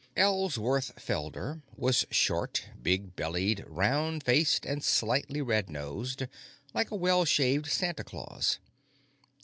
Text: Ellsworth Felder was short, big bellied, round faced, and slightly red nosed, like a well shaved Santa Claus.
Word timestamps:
Ellsworth 0.17 0.95
Felder 0.95 1.61
was 1.77 2.07
short, 2.09 2.65
big 2.81 3.15
bellied, 3.15 3.63
round 3.67 4.23
faced, 4.23 4.65
and 4.65 4.83
slightly 4.83 5.43
red 5.43 5.69
nosed, 5.69 6.23
like 6.73 6.89
a 6.89 6.95
well 6.95 7.23
shaved 7.23 7.67
Santa 7.67 8.03
Claus. 8.03 8.57